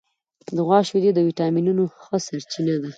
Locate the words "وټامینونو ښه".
1.27-2.17